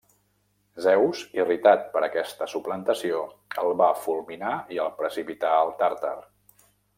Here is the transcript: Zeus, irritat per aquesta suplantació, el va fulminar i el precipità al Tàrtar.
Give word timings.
Zeus, 0.85 1.19
irritat 1.39 1.83
per 1.95 2.01
aquesta 2.07 2.47
suplantació, 2.53 3.19
el 3.65 3.77
va 3.83 3.91
fulminar 4.07 4.55
i 4.77 4.81
el 4.87 4.91
precipità 5.03 5.53
al 5.59 5.75
Tàrtar. 5.85 6.15